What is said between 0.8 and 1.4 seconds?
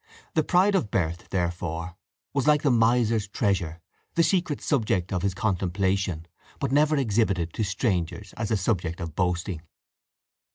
birth,